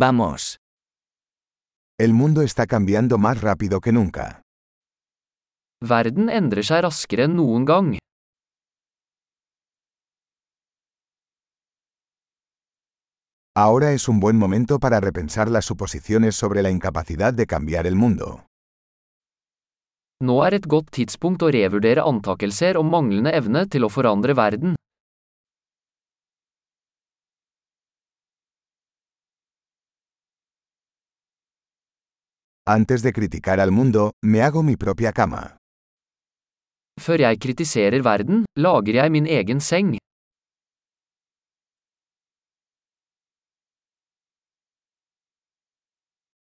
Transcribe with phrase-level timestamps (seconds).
[0.00, 0.56] Vamos.
[1.98, 4.40] El mundo está cambiando más rápido que nunca.
[5.84, 7.90] Verden endrer seg raskere enn noen gang.
[13.54, 17.94] Ahora es un buen momento para repensar las suposiciones sobre la incapacidad de cambiar el
[17.94, 18.46] mundo.
[20.24, 24.79] Nå er et godt tidspunkt å revurdere antakelser om manglende evne til å forandre verden.
[32.70, 35.56] Antes de criticar al mundo, me hago mi propia cama.
[37.04, 39.96] Før jeg kritiserer verden, lager jeg min egen seng.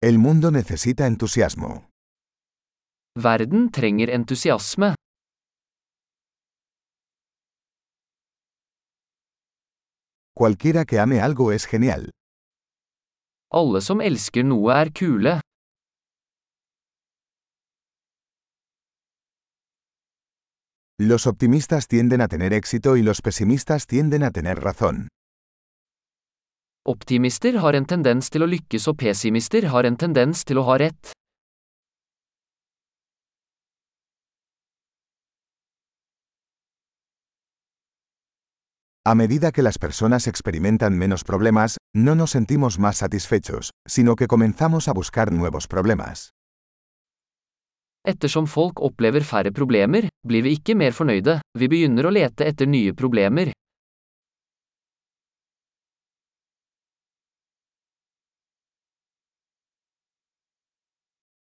[0.08, 1.70] El mundo necesita entusiasmo.
[3.28, 4.94] Verden trenger entusiasme.
[10.34, 12.10] Cualquiera que ame algo es genial.
[13.54, 15.38] Alle som elsker noe er kule.
[21.00, 25.06] Los optimistas tienden a tener éxito y los pesimistas tienden a tener razón.
[26.84, 30.74] Optimister har en tendens til å lykkes og pessimister har en tendens til å ha
[30.82, 31.12] rett.
[39.06, 44.26] A medida que las personas experimentan menos problemas, no nos sentimos más satisfechos, sino que
[44.26, 46.30] comenzamos a buscar nuevos problemas.
[48.08, 52.64] Ettersom folk opplever færre problemer, blir vi ikke mer fornøyde, vi begynner å lete etter
[52.64, 53.50] nye problemer.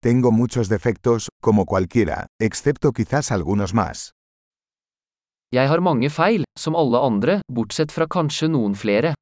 [0.04, 4.12] Tengo muchos defectos, como cualquiera, excepto quizás algunos más.
[5.56, 9.14] Jeg har mange feil, som alle andre, bortsett fra kanskje noen flere.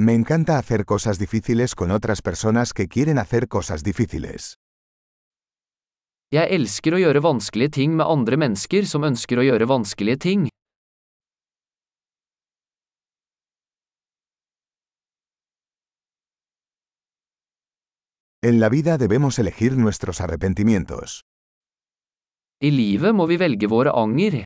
[0.00, 4.54] Me encanta hacer cosas difíciles con otras personas que quieren hacer cosas difíciles.
[6.30, 10.44] Jeg elsker å gjøre vanskelige ting med andre mennesker som ønsker å gjøre vanskelige ting.
[18.46, 21.24] En la vida debemos elegir nuestros arrepentimientos.
[22.62, 24.44] I livet må vi velge våre anger.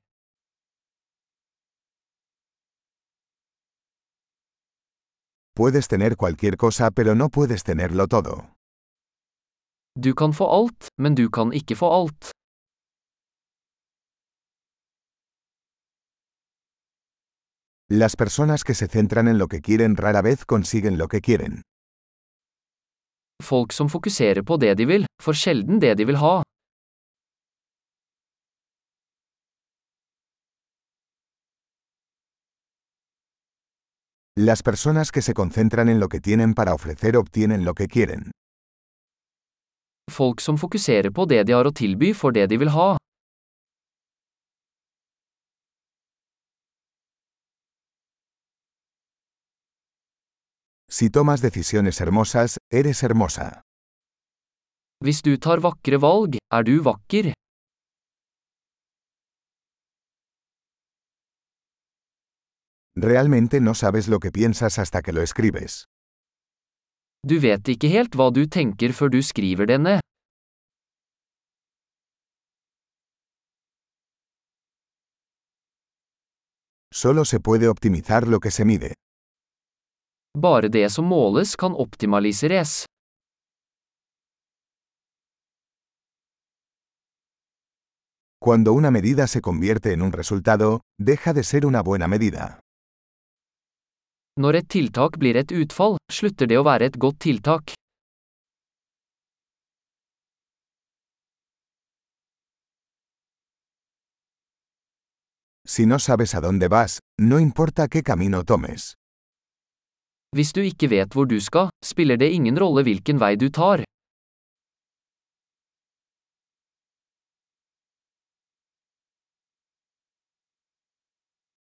[5.55, 8.53] Puedes tener cualquier cosa pero no puedes tenerlo todo.
[9.95, 12.31] Du kan få alt, men du kan ikke få alt.
[17.91, 21.61] Las personas que se centran en lo que quieren rara vez consiguen lo que quieren.
[23.43, 26.41] Folk som fokuserer på det de vil, får sjelden det de vil ha.
[34.35, 38.31] Las personas que se concentran en lo que tienen para ofrecer obtienen lo que quieren.
[40.09, 42.97] Folk som fokuserer på det de har å tilby, får det de vil ha.
[50.89, 53.61] Si tomas decisiones hermosas, eres hermosa.
[55.05, 57.33] Hvis du tar vakre valg, er du vakker.
[62.95, 65.85] Realmente no sabes lo que piensas hasta que lo escribes.
[67.25, 69.99] Du vet ikke helt hva du tenker før du skriver det ned.
[76.93, 78.93] Solo se puede optimizar lo que se mide.
[80.37, 82.85] Bare det som måles kan optimaliseres.
[88.39, 92.62] Cuando una medida se convierte en un resultado, deja de ser una buena medida.
[94.33, 97.75] Når et tiltak blir et utfall, slutter det å være et godt tiltak.
[105.69, 108.93] Si no sabes a dónde vas, no importa qué camino tomes.
[110.33, 113.85] Hvis du ikke vet hvor du skal, spiller det ingen rolle hvilken vei du tar.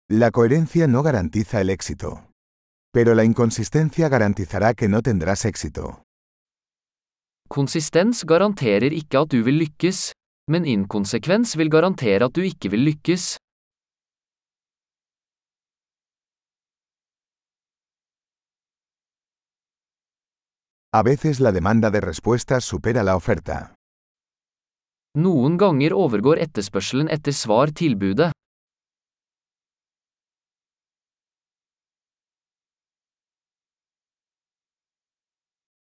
[0.10, 2.35] La coherencia no garantiza el éxito.
[2.96, 6.02] Pero la inconsistencia garantizará que no tendrás éxito.
[7.50, 10.14] Konsistens garanterer ikke at du vil lykkes,
[10.48, 13.36] men inkonsekvens vil garantere at du ikke vil lykkes.
[20.96, 23.76] A veces la demanda de respuestas supera la oferta.
[25.20, 28.32] Noen ganger overgår etterspørselen etter svar tilbudet.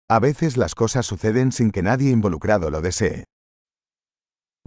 [0.07, 3.23] A veces las cosas suceden sin que nadie involucrado lo desee.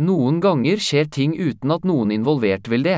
[0.03, 2.97] Noen ganger skjer ting uten at noen involvert vil det.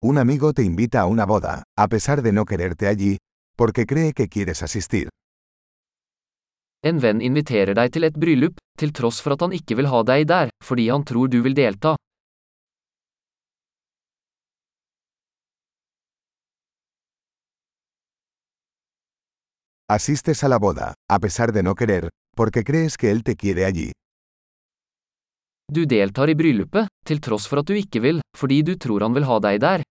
[0.00, 3.18] Un amigo te invita a una boda, a pesar de no quererte allí,
[3.56, 5.08] porque cree que quieres asistir.
[6.84, 10.02] En venn inviterer deg til et bryllup, til tross for at han ikke vil ha
[10.02, 11.96] deg der, fordi han tror du vil delta.
[19.94, 23.64] Asistes a la boda, a pesar de no querer, porque crees que él te quiere
[23.64, 23.92] allí.
[25.70, 29.14] Du deltar i bryllupet, til tross for at du ikke vil, fordi du tror han
[29.14, 29.84] vil ha deg der.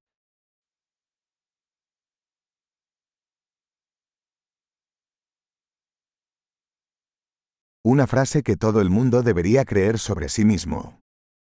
[7.87, 10.99] Una frase que todo el mundo debería creer sobre sí mismo.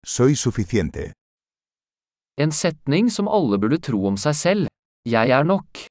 [0.04, 1.12] Soy suficiente.
[2.36, 4.68] En setning som alle burde tro om seg selv.
[5.08, 5.86] Jeg er nok.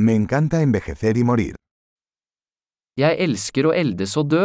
[0.00, 1.54] Me encanta envejecer y morir.
[2.96, 4.44] Jeg elsker å eldes og dø.